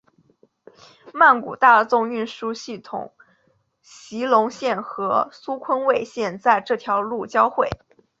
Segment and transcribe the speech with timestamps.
[1.13, 3.13] 曼谷大众运输系统
[3.83, 7.69] 席隆线和苏坤蔚线在这条路交会。